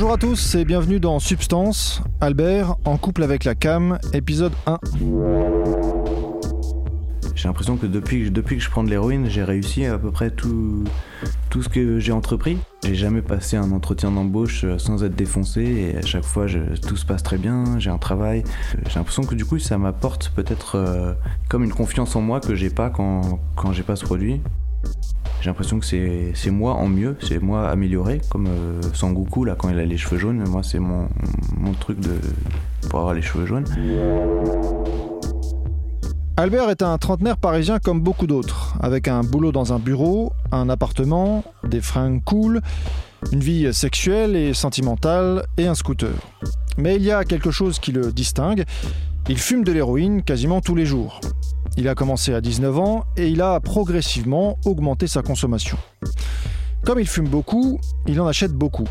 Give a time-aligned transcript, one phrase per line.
[0.00, 4.78] Bonjour à tous et bienvenue dans Substance, Albert en couple avec la cam, épisode 1.
[7.34, 10.84] J'ai l'impression que depuis, que je prends de l'héroïne, j'ai réussi à peu près tout,
[11.50, 12.56] tout ce que j'ai entrepris.
[12.82, 16.46] J'ai jamais passé un entretien d'embauche euh, sans être défoncé et à chaque fois
[16.80, 18.42] tout se passe très bien, j'ai un travail.
[18.88, 21.12] J'ai l'impression que du coup ça m'apporte peut-être euh,
[21.50, 24.40] comme une confiance en moi que j'ai pas quand, quand j'ai pas ce produit.
[25.40, 29.70] J'ai l'impression que c'est moi en mieux, c'est moi amélioré, comme euh, Sangoku là quand
[29.70, 30.44] il a les cheveux jaunes.
[30.46, 31.08] Moi c'est mon,
[31.56, 32.18] mon truc de
[32.90, 33.64] pour avoir les cheveux jaunes.
[36.36, 40.68] Albert est un trentenaire parisien comme beaucoup d'autres, avec un boulot dans un bureau, un
[40.68, 42.60] appartement, des fringues cool,
[43.32, 46.14] une vie sexuelle et sentimentale et un scooter.
[46.78, 48.64] Mais il y a quelque chose qui le distingue,
[49.28, 51.20] il fume de l'héroïne quasiment tous les jours.
[51.76, 55.78] Il a commencé à 19 ans et il a progressivement augmenté sa consommation.
[56.84, 58.88] Comme il fume beaucoup, il en achète beaucoup.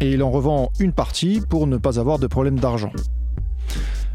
[0.00, 2.92] Et il en revend une partie pour ne pas avoir de problème d'argent.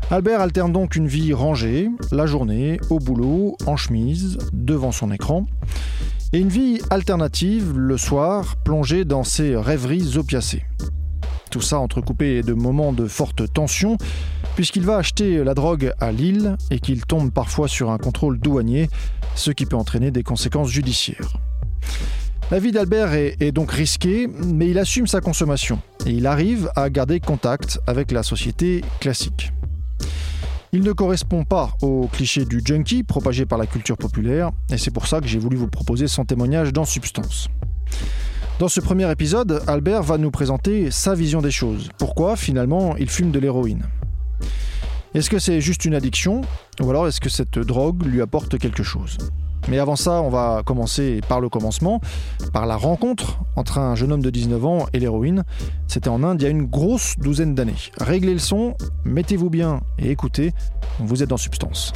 [0.10, 5.46] Albert alterne donc une vie rangée, la journée, au boulot, en chemise, devant son écran,
[6.32, 10.64] et une vie alternative le soir, plongée dans ses rêveries opiacées.
[11.50, 13.98] Tout ça entrecoupé de moments de forte tension,
[14.56, 18.90] puisqu'il va acheter la drogue à Lille et qu'il tombe parfois sur un contrôle douanier,
[19.36, 21.38] ce qui peut entraîner des conséquences judiciaires.
[22.52, 26.90] La vie d'Albert est, donc risquée, mais il assume sa consommation et il arrive à
[26.90, 29.52] garder contact avec la société classique.
[30.72, 34.92] Il ne correspond pas au cliché du junkie propagé par la culture populaire, et c'est
[34.92, 37.50] pour ça que j'ai voulu vous proposer son témoignage dans Substance.
[38.60, 41.90] Dans ce premier épisode, Albert va nous présenter sa vision des choses.
[42.00, 43.84] Pourquoi finalement il fume de l'héroïne?
[45.14, 46.42] Est-ce que c'est juste une addiction?
[46.82, 49.20] Ou alors est-ce que cette drogue lui apporte quelque chose?
[49.70, 52.02] Mais avant ça, on va commencer par le commencement,
[52.52, 55.44] par la rencontre entre un jeune homme de 19 ans et l'héroïne.
[55.88, 57.76] C'était en Inde il y a une grosse douzaine d'années.
[58.00, 60.52] Réglez le son, mettez-vous bien et écoutez,
[60.98, 61.94] vous êtes dans Substance.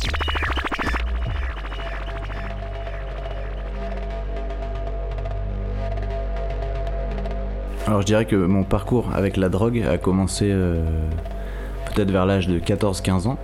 [7.91, 10.81] Alors je dirais que mon parcours avec la drogue a commencé euh,
[11.87, 13.37] peut-être vers l'âge de 14-15 ans.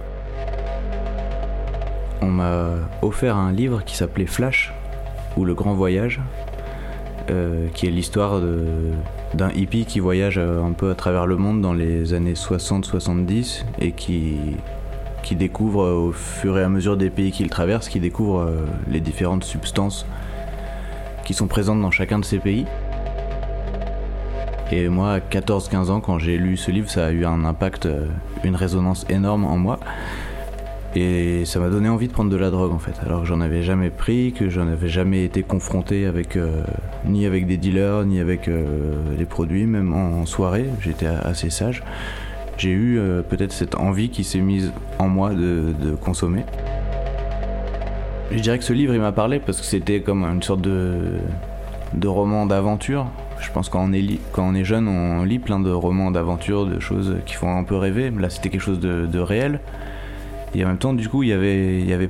[2.21, 2.69] On m'a
[3.01, 4.73] offert un livre qui s'appelait Flash,
[5.35, 6.21] ou Le Grand Voyage,
[7.29, 8.39] euh, qui est l'histoire
[9.33, 13.65] d'un hippie qui voyage euh, un peu à travers le monde dans les années 60-70
[13.81, 14.37] et qui,
[15.23, 18.49] qui découvre au fur et à mesure des pays qu'il traverse, qui découvre
[18.89, 20.05] les différentes substances
[21.25, 22.65] qui sont présentes dans chacun de ces pays.
[24.71, 27.85] Et moi, à 14-15 ans, quand j'ai lu ce livre, ça a eu un impact,
[27.85, 28.07] euh,
[28.43, 29.79] une résonance énorme en moi.
[30.93, 32.93] Et ça m'a donné envie de prendre de la drogue en fait.
[33.05, 36.63] Alors que j'en avais jamais pris, que j'en avais jamais été confronté avec euh,
[37.05, 38.63] ni avec des dealers, ni avec euh,
[39.17, 40.65] les produits, même en, soirée.
[40.81, 41.83] J'étais assez sage.
[42.57, 42.99] J'ai eu
[43.29, 46.43] peut-être cette envie qui s'est mise en moi de, de, consommer.
[48.31, 51.19] Je dirais que ce livre il m'a parlé parce que c'était comme une sorte de,
[51.93, 53.05] de roman d'aventure
[53.39, 56.65] je pense quand on est, quand on est jeune, on lit plein de romans d'aventure,
[56.65, 58.11] de choses qui font un peu rêver.
[58.11, 59.59] Là, c'était quelque chose de, réel.
[60.55, 62.09] Et en même temps, du coup, il y avait,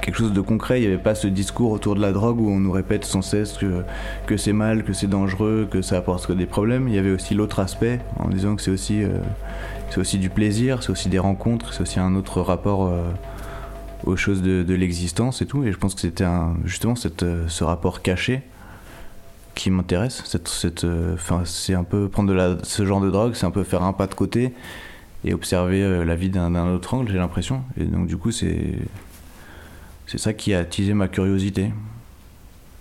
[0.00, 0.80] quelque chose de concret.
[0.80, 3.22] Il n'y avait pas ce discours autour de la drogue où on nous répète sans
[3.22, 3.58] cesse
[4.26, 6.88] que, c'est mal, que c'est dangereux, que ça apporte des problèmes.
[6.88, 9.18] Il y avait aussi l'autre aspect en disant que c'est aussi, euh,
[10.14, 13.02] du plaisir, c'est aussi des rencontres, c'est aussi un autre rapport euh,
[14.04, 15.64] aux choses de, l'existence et tout.
[15.64, 16.24] Et je pense que c'était
[16.64, 18.42] justement euh, ce rapport caché
[19.54, 20.22] qui m'intéresse.
[20.26, 23.64] Cette, euh, c'est un peu prendre de la, ce genre de drogue, c'est un peu
[23.64, 24.52] faire un pas de côté
[25.24, 27.62] et observer euh, la vie d'un autre angle, j'ai l'impression.
[27.78, 28.78] Et donc du coup, c'est
[30.06, 31.72] ça qui a attisé ma curiosité.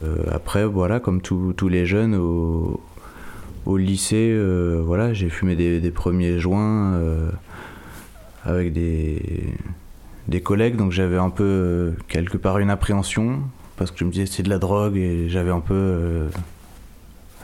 [0.04, 2.82] Euh, après, voilà, comme tous les jeunes au,
[3.66, 4.38] au lycée,
[4.84, 7.00] voilà, j'ai fumé des, des, premiers joints
[8.44, 9.54] avec des,
[10.28, 13.40] des collègues, donc j'avais un peu quelque part une appréhension
[13.78, 16.28] parce que je me disais c'est de la drogue et j'avais un peu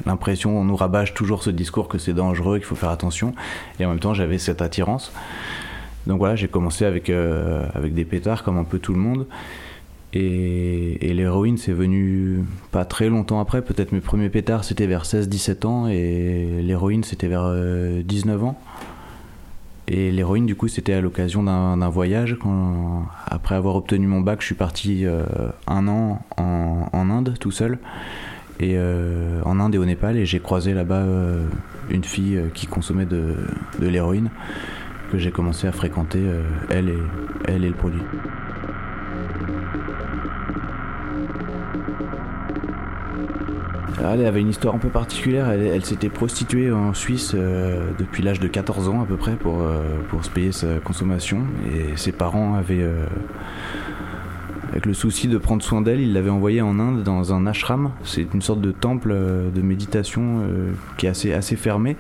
[0.06, 3.34] l'impression, on nous rabâche toujours ce discours que c'est dangereux, qu'il faut faire attention.
[3.80, 5.12] Et en même temps, j'avais cette attirance.
[6.08, 9.28] Donc voilà, j'ai commencé avec, euh, avec des pétards comme un peu tout le monde.
[10.12, 13.62] Et, l'héroïne, c'est venu pas très longtemps après.
[13.62, 15.88] Peut-être mes premiers pétards, c'était vers 16-17 ans.
[15.88, 17.54] Et l'héroïne, c'était vers
[18.04, 18.60] 19 euh, ans.
[19.88, 22.38] Et l'héroïne, du coup, c'était à l'occasion d'un voyage.
[22.42, 25.24] Quand, après avoir obtenu mon bac, je suis parti euh,
[25.68, 27.80] un an en, en Inde tout seul
[28.60, 31.44] et euh, en Inde et au Népal et j'ai croisé là-bas euh,
[31.90, 33.36] une fille euh, qui consommait de,
[33.80, 34.30] l'héroïne
[35.12, 36.22] que j'ai commencé à fréquenter
[36.70, 36.98] elle et
[37.46, 38.02] elle et le produit.
[44.02, 45.50] elle avait une histoire un peu particulière.
[45.50, 49.64] Elle, s'était prostituée en Suisse depuis l'âge de 14 ans à peu près pour,
[50.10, 51.44] pour se payer sa consommation.
[51.74, 52.86] Et ses parents avaient,
[54.72, 57.92] avec le souci de prendre soin d'elle, ils l'avaient envoyée en Inde dans un ashram.
[58.04, 59.10] C'est une sorte de temple
[59.54, 60.44] de méditation
[60.98, 61.98] qui est assez, assez fermé.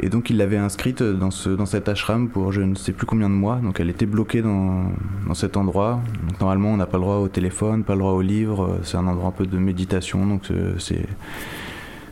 [0.00, 3.06] Et donc il l'avait inscrite dans, ce, dans cet ashram pour je ne sais plus
[3.06, 3.56] combien de mois.
[3.56, 4.92] Donc elle était bloquée dans,
[5.26, 6.00] dans cet endroit.
[6.40, 8.78] Normalement on n'a pas le droit au téléphone, pas le droit au livre.
[8.84, 10.26] C'est un endroit un peu de méditation.
[10.26, 10.42] Donc
[10.78, 11.04] c'est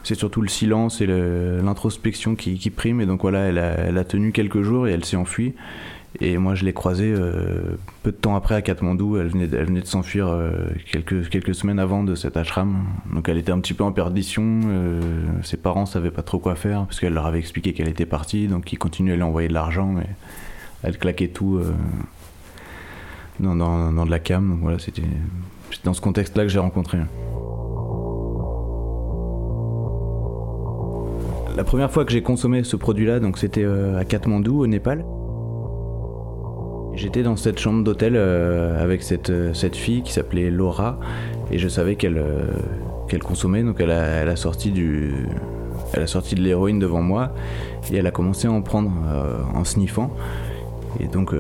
[0.03, 3.01] c'est surtout le silence et l'introspection qui, qui, prime.
[3.01, 5.55] Et donc voilà, elle a, elle a tenu quelques jours et elle s'est enfuie.
[6.21, 9.19] Et moi, je l'ai croisée euh, peu de temps après à Katmandou.
[9.19, 10.51] Elle venait, elle venait de s'enfuir euh,
[10.91, 12.85] quelques, quelques semaines avant de cet ashram.
[13.13, 14.61] Donc elle était un petit peu en perdition.
[14.65, 15.01] Euh,
[15.43, 18.49] ses parents savaient pas trop quoi faire parce qu'elle leur avait expliqué qu'elle était partie.
[18.49, 20.07] Donc ils continuaient à lui envoyer de l'argent, mais
[20.83, 21.61] elle claquait tout
[23.41, 24.49] dans, dans, dans, de la cam.
[24.49, 25.03] Donc voilà, c'était
[25.85, 26.99] dans ce contexte-là que j'ai rencontré.
[31.57, 35.05] La première fois que j'ai consommé ce produit-là, donc c'était à Katmandou, au Népal.
[36.97, 40.99] J'étais dans cette chambre d'hôtel euh, avec cette, euh, cette fille qui s'appelait Laura
[41.51, 45.29] et je savais qu'elle euh, consommait donc elle a, sorti du
[45.93, 47.33] elle a sorti de l'héroïne devant moi
[47.93, 48.91] et elle a commencé à en prendre
[49.55, 50.11] en sniffant.
[50.99, 51.35] Et donc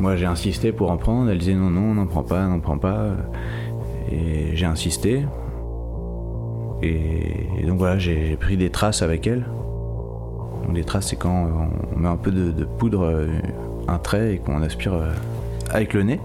[0.00, 2.78] moi j'ai insisté pour en prendre elle disait non non n'en prend pas n'en prend
[2.78, 3.10] pas
[4.10, 5.24] et j'ai insisté.
[6.82, 9.46] Et, donc voilà j'ai pris des traces avec elle.
[10.64, 13.26] Donc des traces c'est quand on met un peu de poudre
[13.88, 15.10] un trait et qu'on aspire euh,
[15.70, 16.20] avec le nez.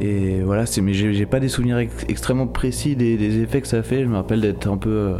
[0.00, 4.02] Et voilà, c'est, mais j'ai, pas des souvenirs extrêmement précis des, effets que ça fait.
[4.02, 5.18] Je me rappelle d'être un peu euh,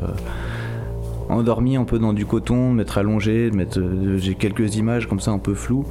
[1.28, 5.30] endormi, un peu dans du coton, m'être allongé, mettre, euh, j'ai quelques images comme ça
[5.30, 5.86] un peu floues.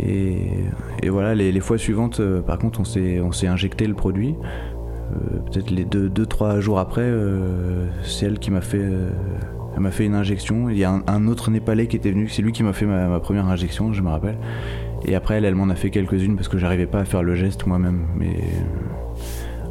[0.00, 0.48] Et,
[1.08, 4.34] voilà, les, fois suivantes, par contre, on s'est, on s'est injecté le produit.
[5.46, 7.10] peut-être les deux, deux, trois jours après,
[8.02, 8.84] c'est elle qui m'a fait
[9.76, 10.70] elle m'a fait une injection.
[10.70, 13.20] Il y a un, autre Népalais qui était venu, c'est lui qui m'a fait ma,
[13.20, 14.38] première injection, je me rappelle.
[15.04, 17.34] Et après, elle, elle m'en a fait quelques-unes parce que j'arrivais pas à faire le
[17.34, 18.06] geste moi-même.
[18.16, 18.38] Mais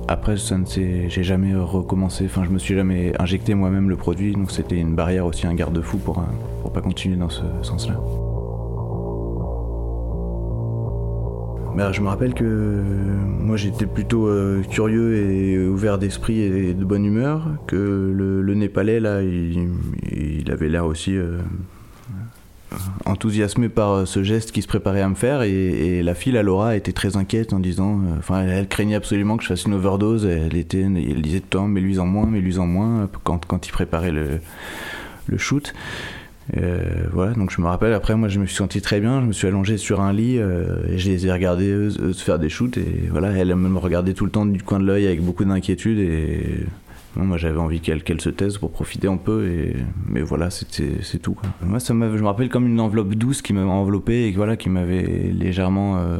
[0.07, 2.25] après, ça ne j'ai jamais recommencé.
[2.25, 5.55] Enfin, je me suis jamais injecté moi-même le produit, donc c'était une barrière aussi, un
[5.55, 6.23] garde-fou pour,
[6.61, 7.99] pour pas continuer dans ce sens-là.
[11.77, 17.05] Je me rappelle que moi j'étais plutôt euh, curieux et ouvert d'esprit et de bonne
[17.05, 21.37] humeur, que le, Népalais là, il, avait l'air aussi euh,
[23.05, 26.43] enthousiasmé par euh, ce geste qu'il se préparait à me faire et, la fille, la
[26.43, 30.25] Laura, était très inquiète en disant, enfin elle, craignait absolument que je fasse une overdose,
[30.25, 33.09] elle, était, elle disait tout le temps mais lui en moins, mais lui en moins,
[33.23, 34.39] quand, quand il préparait le
[35.37, 35.73] shoot.
[36.55, 39.25] Euh, voilà, donc je me rappelle, après, moi je me suis senti très bien, je
[39.25, 42.49] me suis allongé sur un lit euh, et je les ai regardés se faire des
[42.49, 42.77] shoots.
[42.77, 45.99] Et voilà, elle me regardait tout le temps du coin de l'œil avec beaucoup d'inquiétude.
[45.99, 46.65] Et
[47.15, 49.47] moi j'avais envie qu'elle se taise pour profiter un peu.
[49.47, 49.75] Et,
[50.07, 51.35] mais voilà, c'est tout.
[51.61, 54.69] Moi, ça je me rappelle comme une enveloppe douce qui m'avait enveloppé et voilà, qui
[54.69, 56.19] m'avait légèrement euh,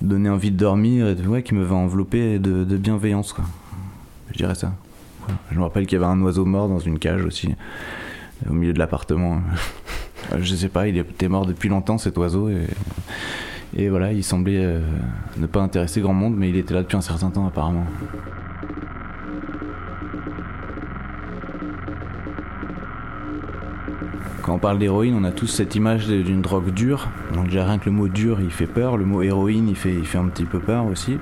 [0.00, 3.32] donné envie de dormir et ouais, qui m'avait enveloppé de, de, bienveillance.
[3.32, 3.44] Quoi.
[4.32, 4.72] Je dirais ça.
[5.50, 7.50] Je me rappelle qu'il y avait un oiseau mort dans une cage aussi
[8.48, 9.40] au milieu de l'appartement.
[10.38, 12.66] je sais pas, il était mort depuis longtemps cet oiseau et,
[13.76, 14.80] et voilà, il semblait euh,
[15.36, 17.86] ne pas intéresser grand monde, mais il était là depuis un certain temps apparemment.
[24.42, 27.08] Quand on parle d'héroïne, on a tous cette image d'une drogue dure.
[27.34, 28.96] Donc déjà rien que le mot dur, il fait peur.
[28.96, 31.18] Le mot héroïne, il fait, il fait un petit peu peur aussi.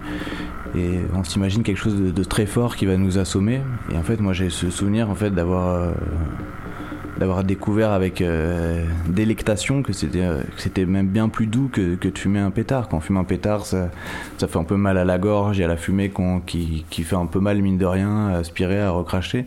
[0.75, 3.61] Et on s'imagine quelque chose de, très fort qui va nous assommer.
[3.93, 5.93] Et en fait, moi j'ai ce souvenir en fait d'avoir euh,
[7.19, 12.09] d'avoir découvert avec euh, délectation que c'était euh, c'était même bien plus doux que, que,
[12.09, 12.89] de fumer un pétard.
[12.89, 13.91] Quand on fume un pétard, ça,
[14.39, 16.13] ça fait un peu mal à la gorge, y a la fumée
[16.47, 19.47] qui, qui, fait un peu mal, mine de rien, à aspirer, à recracher.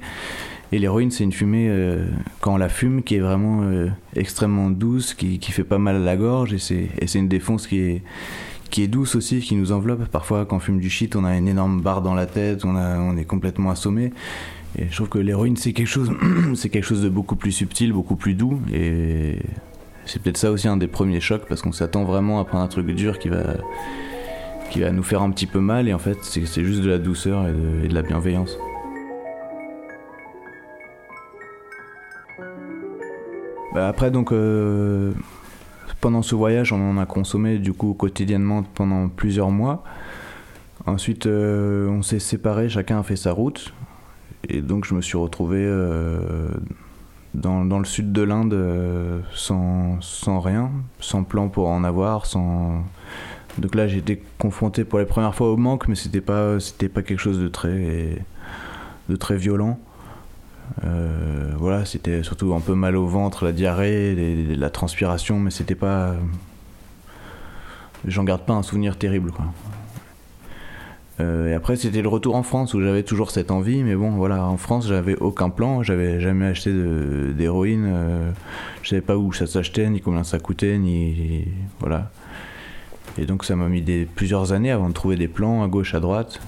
[0.73, 2.05] Et l'héroïne, c'est une fumée, euh,
[2.39, 3.61] quand on la fume, qui est vraiment
[4.15, 7.79] extrêmement douce, qui, qui fait pas mal à la gorge, et c'est une défonce qui
[7.79, 8.03] est,
[8.69, 10.05] qui est douce aussi, qui nous enveloppe.
[10.07, 12.75] Parfois, quand on fume du shit, on a une énorme barre dans la tête, on,
[12.75, 14.11] a, on est complètement assommé.
[14.79, 16.11] Je trouve que l'héroïne, c'est quelque chose,
[16.55, 18.61] c'est quelque chose de beaucoup plus subtil, beaucoup plus doux.
[18.73, 19.39] Et
[20.05, 22.67] c'est peut-être ça aussi un des premiers chocs, parce qu'on s'attend vraiment à prendre un
[22.67, 23.43] truc dur qui va,
[24.69, 25.87] qui va nous faire un petit peu mal.
[25.87, 28.57] Et en fait, c'est juste de la douceur et de, la bienveillance.
[33.73, 35.11] Bah, après, donc, euh,
[36.01, 39.83] pendant ce voyage, on en a consommé du coup quotidiennement pendant plusieurs mois.
[40.85, 43.73] Ensuite, euh, on s'est séparés, chacun a fait sa route.
[44.47, 46.49] Et donc je me suis retrouvé euh,
[47.33, 52.25] dans, dans, le sud de l'Inde euh, sans, sans, rien, sans plan pour en avoir,
[52.25, 52.83] sans...
[53.57, 56.89] Donc là j'ai été confronté pour la première fois au manque, mais c'était pas, c'était
[56.89, 58.17] pas quelque chose de très,
[59.09, 59.77] de très violent.
[61.57, 64.15] voilà, c'était surtout un peu mal au ventre, la diarrhée,
[64.55, 66.15] la transpiration, mais c'était pas.
[68.07, 69.45] J'en garde pas un souvenir terrible, quoi.
[71.47, 74.45] Et après, c'était le retour en France où j'avais toujours cette envie, mais bon, voilà,
[74.45, 76.71] en France, j'avais aucun plan, j'avais jamais acheté
[77.33, 77.89] d'héroïne,
[78.81, 81.45] je savais pas où ça s'achetait, ni combien ça coûtait, ni.
[81.79, 82.11] Voilà.
[83.17, 83.83] Et donc ça m'a mis
[84.15, 86.39] plusieurs années avant de trouver des plans à gauche, à droite.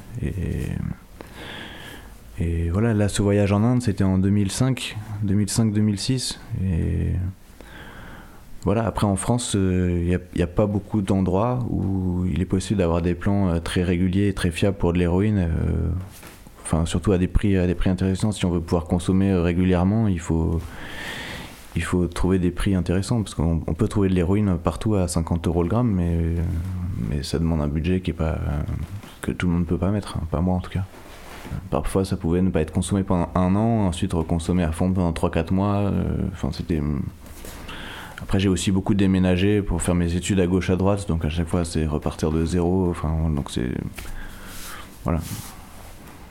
[2.39, 6.39] Et, voilà, là, ce voyage en Inde, c'était en 2005, 2005-2006.
[6.65, 7.11] Et
[8.65, 12.79] voilà, après en France, il euh, n'y a, pas beaucoup d'endroits où il est possible
[12.79, 15.37] d'avoir des plans euh, très réguliers et très fiables pour de l'héroïne.
[15.37, 15.89] Euh,
[16.63, 18.31] enfin, surtout à des prix, à des prix intéressants.
[18.31, 20.59] Si on veut pouvoir consommer régulièrement, il faut
[21.75, 25.47] il faut trouver des prix intéressants parce qu'on peut trouver de l'héroïne partout à 50
[25.47, 26.17] euros le gramme, mais,
[27.09, 28.37] mais ça demande un budget qui est pas
[29.21, 30.83] que tout le monde ne peut pas mettre, hein, pas moi en tout cas.
[31.69, 35.11] Parfois, ça pouvait ne pas être consommé pendant un an, ensuite reconsommé à fond pendant
[35.11, 35.75] 3-4 mois.
[35.77, 36.81] Euh, enfin, c'était.
[38.21, 41.29] Après, j'ai aussi beaucoup déménagé pour faire mes études à gauche à droite, donc à
[41.29, 42.89] chaque fois, c'est repartir de zéro.
[42.89, 43.71] Enfin, donc c'est.
[45.03, 45.19] Voilà.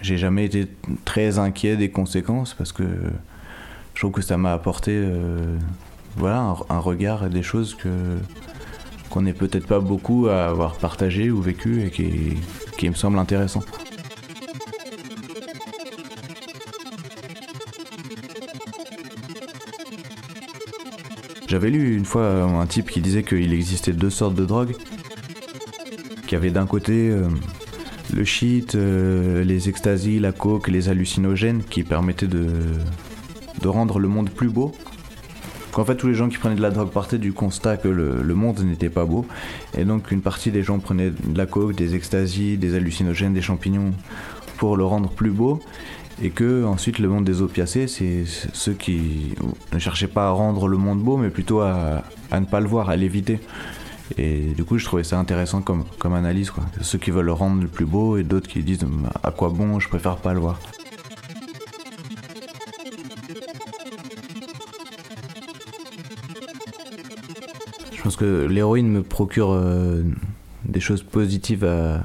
[0.00, 0.66] J'ai jamais été
[1.04, 2.84] très inquiet des conséquences parce que
[3.94, 5.56] je trouve que ça m'a apporté euh,
[6.16, 8.18] voilà, un, regard et des choses que
[9.10, 12.34] qu'on n'est peut-être pas beaucoup à avoir partagé ou vécu et qui,
[12.78, 13.60] qui me semble intéressant.
[21.52, 24.74] J'avais lu une fois un type qui disait qu'il existait deux sortes de drogues.
[26.22, 27.28] Qu'il y avait d'un côté euh,
[28.10, 32.48] le shit, euh, les extasies, la coke, les hallucinogènes qui permettaient de,
[33.66, 34.72] rendre le monde plus beau.
[35.72, 38.34] Qu'en fait, tous les gens qui prenaient de la drogue partaient du constat que le,
[38.34, 39.26] monde n'était pas beau.
[39.76, 43.42] Et donc, une partie des gens prenaient de la coke, des extasies, des hallucinogènes, des
[43.42, 43.92] champignons
[44.56, 45.60] pour le rendre plus beau.
[46.20, 49.34] Et que, ensuite, le monde des opiacés, c'est ceux qui
[49.72, 52.90] ne cherchaient pas à rendre le monde beau, mais plutôt à, ne pas le voir,
[52.90, 53.40] à l'éviter.
[54.18, 56.50] Et du coup, je trouvais ça intéressant comme, comme analyse.
[56.50, 56.64] Quoi.
[56.80, 58.86] Ceux qui veulent le rendre le plus beau et d'autres qui disent
[59.22, 60.58] à quoi bon, je préfère pas le voir.
[67.92, 70.02] Je pense que l'héroïne me procure euh,
[70.64, 72.00] des choses positives à,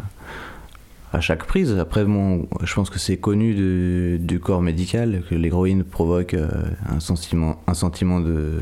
[1.17, 1.77] à chaque prise.
[1.77, 6.47] Après, je pense que c'est connu du corps médical que l'héroïne provoque euh,
[6.87, 8.59] un sentiment, un sentiment de,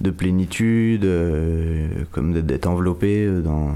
[0.00, 3.72] de plénitude, euh, comme d'être enveloppé dans,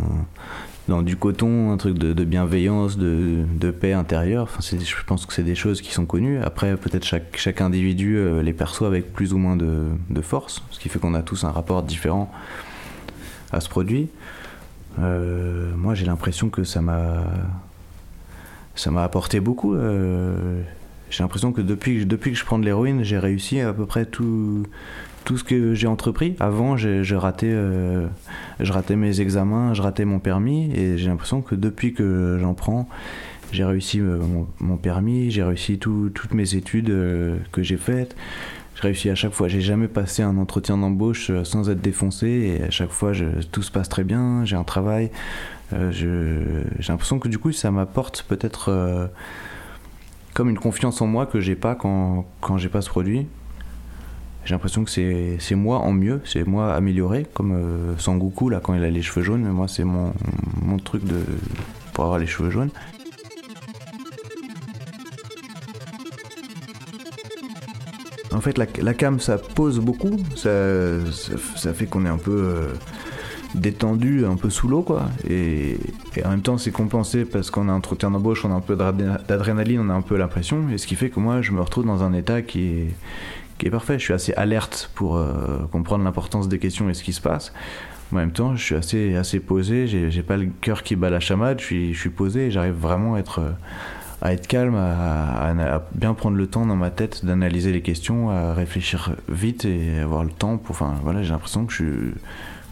[0.88, 4.44] dans du coton, un truc de, bienveillance, de, de, paix intérieure.
[4.44, 6.40] Enfin, je pense que c'est des choses qui sont connues.
[6.42, 10.78] Après, peut-être chaque, chaque individu les perçoit avec plus ou moins de, de force, ce
[10.78, 12.30] qui fait qu'on a tous un rapport différent
[13.50, 14.10] à ce produit.
[14.98, 17.24] Euh, moi, j'ai l'impression que ça m'a
[18.74, 19.74] ça m'a apporté beaucoup.
[19.74, 20.60] Euh,
[21.10, 24.04] j'ai l'impression que depuis, depuis que je prends de l'héroïne, j'ai réussi à peu près
[24.04, 24.64] tout,
[25.24, 26.36] tout ce que j'ai entrepris.
[26.40, 28.06] Avant, je ratais, euh,
[28.60, 32.54] je ratais mes examens, je ratais mon permis, et j'ai l'impression que depuis que j'en
[32.54, 32.88] prends,
[33.52, 36.92] j'ai réussi mon, permis, j'ai réussi toutes mes études
[37.52, 38.16] que j'ai faites,
[38.74, 39.48] je réussis à chaque fois.
[39.48, 43.12] J'ai jamais passé un entretien d'embauche euh, sans être défoncé et à chaque fois
[43.52, 44.44] tout se passe très bien.
[44.44, 45.10] J'ai un travail.
[45.72, 49.06] Euh, j'ai l'impression que du coup ça m'apporte peut-être euh,
[50.34, 52.26] comme une confiance en moi que j'ai pas quand,
[52.56, 53.26] j'ai pas ce produit.
[54.44, 58.74] J'ai l'impression que c'est moi en mieux, c'est moi amélioré, comme euh, Sangoku là quand
[58.74, 59.42] il a les cheveux jaunes.
[59.42, 60.12] Mais moi c'est mon,
[60.60, 61.16] mon truc de
[61.94, 62.70] pour avoir les cheveux jaunes.
[68.34, 70.16] En fait, la, cam, ça pose beaucoup.
[70.36, 70.50] Ça,
[71.72, 72.72] fait qu'on est un peu euh,
[73.54, 75.08] détendu, un peu sous l'eau, quoi.
[75.28, 75.78] Et,
[76.24, 78.76] en même temps, c'est compensé parce qu'on a un entretien d'embauche, on a un peu
[78.76, 80.68] d'adrénaline, on a un peu la pression.
[80.70, 82.88] Et ce qui fait que moi, je me retrouve dans un état qui
[83.60, 83.98] est, parfait.
[83.98, 87.52] Je suis assez alerte pour euh, comprendre l'importance des questions et ce qui se passe.
[88.12, 89.86] en même temps, je suis assez, assez posé.
[89.86, 91.60] J'ai pas le cœur qui bat la chamade.
[91.60, 93.40] Je suis, je posé et j'arrive vraiment à être
[94.24, 98.54] à être calme, à, bien prendre le temps dans ma tête d'analyser les questions, à
[98.54, 100.74] réfléchir vite et avoir le temps pour.
[100.74, 101.84] Enfin, voilà, j'ai l'impression que je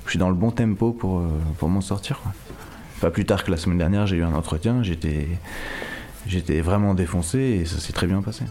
[0.09, 1.29] suis, dans le bon tempo pour, euh,
[1.59, 2.21] pour m'en sortir.
[3.03, 5.29] Pas plus tard que la semaine dernière, j'ai eu un entretien, j'étais,
[6.27, 8.45] j'étais vraiment défoncé et ça s'est très bien passé.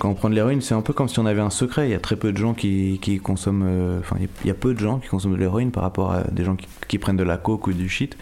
[0.00, 1.88] Quand on prend de l'héroïne, c'est un peu comme si on avait un secret.
[1.88, 3.64] Il y a très peu de gens qui, qui consomment.
[3.64, 6.24] Euh, enfin, il y a peu de gens qui consomment de l'héroïne par rapport à
[6.24, 8.16] des gens qui, qui, prennent de la coke ou du shit.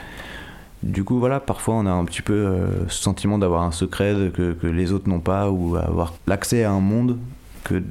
[0.83, 4.15] Du coup, voilà, parfois on a un petit peu euh, ce sentiment d'avoir un secret
[4.33, 7.19] que, que, les autres n'ont pas ou avoir l'accès à un monde
[7.65, 7.83] que,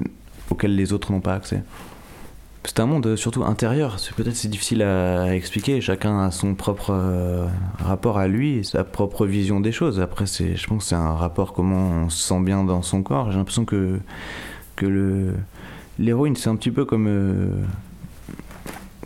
[0.49, 1.63] auquel les autres n'ont pas accès.
[2.63, 3.97] c'est un monde surtout intérieur.
[4.15, 5.81] Peut-être c'est difficile à, expliquer.
[5.81, 7.47] Chacun a son propre euh,
[7.79, 9.99] rapport à lui, sa propre vision des choses.
[9.99, 13.03] Après, c'est, je pense que c'est un rapport comment on se sent bien dans son
[13.03, 13.31] corps.
[13.31, 13.99] J'ai l'impression que
[14.75, 15.33] que
[15.99, 17.47] l'héroïne c'est un petit peu comme euh,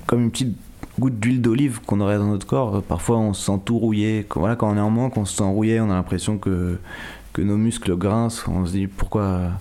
[0.05, 0.57] comme une petite
[0.99, 2.83] goutte d'huile d'olive qu'on aurait dans notre corps.
[2.83, 4.25] Parfois, on se sent tout rouillé.
[4.27, 5.81] Quand, voilà, quand on est en manque, on se sent rouillé.
[5.81, 6.77] On a l'impression que
[7.33, 8.51] que nos muscles grincent.
[8.51, 9.51] On se dit pourquoi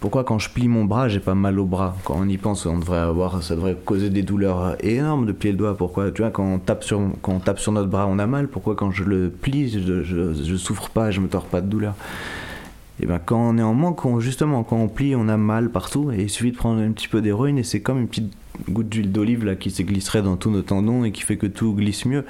[0.00, 1.96] pourquoi quand je plie mon bras, j'ai pas mal au bras?
[2.04, 5.52] Quand on y pense, on devrait avoir, ça devrait causer des douleurs énormes de plier
[5.52, 5.76] le doigt.
[5.76, 8.26] Pourquoi Tu vois, quand on tape sur, quand on tape sur notre bras, on a
[8.26, 8.48] mal?
[8.48, 11.94] Pourquoi quand je le plie, je, souffre pas, je me tords pas de douleur?
[13.00, 16.12] Et ben quand on est en manque, justement, quand on plie, on a mal partout.
[16.12, 18.32] Et il suffit de prendre un petit peu d'héroïne et c'est comme une petite
[18.68, 21.46] goutte d'huile d'olive là qui se glisserait dans tous nos tendons et qui fait que
[21.46, 22.24] tout glisse mieux.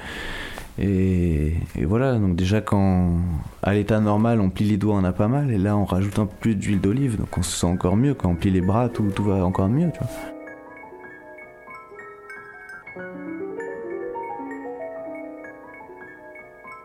[0.79, 3.17] Et, voilà, donc déjà quand
[3.63, 6.19] à l'état normal on plie les doigts on a pas mal et là on rajoute
[6.19, 8.13] un peu plus d'huile d'olive donc on se sent encore mieux.
[8.13, 9.89] Quand on plie les bras tout, tout va encore mieux.
[9.91, 10.36] Tu vois.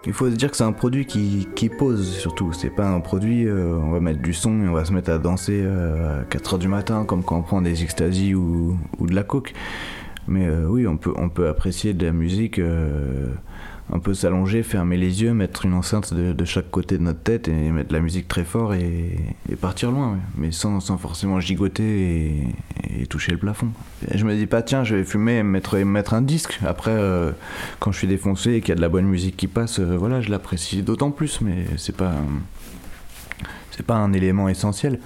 [0.04, 2.52] Il faut se dire que c'est un produit qui, qui pose surtout.
[2.52, 5.10] C'est pas un produit, euh, on va mettre du son et on va se mettre
[5.10, 9.06] à danser euh, à 4h du matin comme quand on prend des extasies ou, ou
[9.06, 9.52] de la coke.
[10.26, 12.60] Mais euh, oui, on peut, on peut apprécier de la musique
[13.90, 17.48] un peu s'allonger, fermer les yeux, mettre une enceinte de, chaque côté de notre tête
[17.48, 19.16] et mettre la musique très fort et,
[19.60, 22.44] partir loin, mais sans, sans, forcément gigoter
[23.00, 23.68] et, toucher le plafond.
[24.14, 26.60] je me dis pas, tiens, je vais fumer et mettre, mettre un disque.
[26.64, 27.32] Après, euh,
[27.80, 29.96] quand je suis défoncé et qu'il y a de la bonne musique qui passe, euh,
[29.96, 32.14] voilà, je l'apprécie d'autant plus, mais c'est pas,
[33.70, 34.98] c'est pas un élément essentiel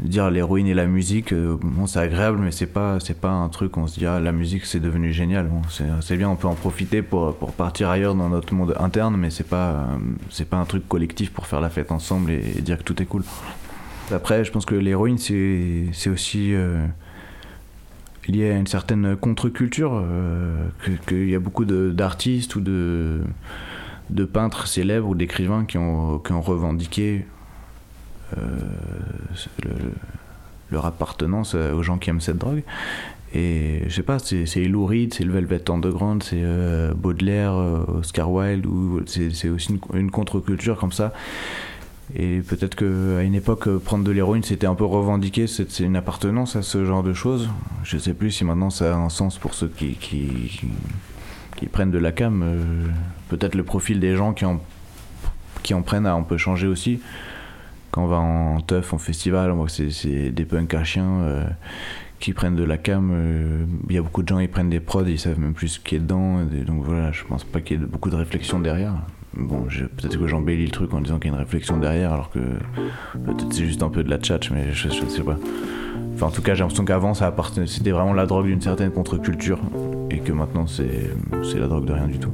[0.00, 3.48] dire l'héroïne et la musique, euh, bon, c'est agréable, mais c'est pas, c'est pas un
[3.48, 5.50] truc, on se dit, ah, la musique c'est devenu génial.
[6.00, 9.30] C'est, bien, on peut en profiter pour, pour partir ailleurs dans notre monde interne, mais
[9.30, 9.84] c'est pas, euh,
[10.30, 13.06] c'est pas un truc collectif pour faire la fête ensemble et, dire que tout est
[13.06, 13.22] cool.
[14.10, 16.84] Après, je pense que l'héroïne, c'est, aussi euh,
[18.28, 20.04] lié à une certaine contre-culture,
[21.06, 21.94] qu'il y a beaucoup de,
[22.56, 23.20] ou de,
[24.10, 27.24] de peintres célèbres ou d'écrivains qui ont, qui ont revendiqué
[29.64, 29.70] le,
[30.70, 32.62] leur appartenance aux gens qui aiment cette drogue.
[33.34, 37.98] Et je sais pas, c'est Lou Reed, c'est le Velvet Underground, c'est euh, Baudelaire, euh,
[37.98, 41.12] Oscar Wilde, ou c'est aussi une, contre-culture comme ça.
[42.14, 46.54] Et peut-être qu'à une époque, prendre de l'héroïne, c'était un peu revendiqué, c'est une appartenance
[46.54, 47.48] à ce genre de choses.
[47.82, 50.60] Je sais plus si maintenant ça a un sens pour ceux qui, qui,
[51.56, 52.40] qui, prennent de la cam.
[52.44, 52.62] Euh,
[53.30, 54.60] peut-être le profil des gens qui en,
[55.64, 57.00] qui en prennent a un peu changé aussi
[57.94, 61.20] quand on va en teuf, en festival, on voit que c'est des punks à chiens
[61.20, 61.44] euh,
[62.18, 63.12] qui prennent de la cam.
[63.14, 65.68] Euh, il y a beaucoup de gens, ils prennent des prods, ils savent même plus
[65.68, 66.40] ce qui est dedans.
[66.66, 68.94] donc voilà, je pense pas qu'il y ait beaucoup de réflexion derrière.
[69.36, 72.30] Bon, peut-être que j'embellis le truc en disant qu'il y a une réflexion derrière, alors
[72.30, 72.40] que
[73.24, 75.38] peut-être c'est juste un peu de la tchatch, mais je, je sais pas.
[76.14, 79.60] Enfin, en tout cas, j'ai l'impression qu'avant, c'était vraiment la drogue d'une certaine contre-culture,
[80.10, 82.32] et que maintenant, c'est la drogue de rien du tout.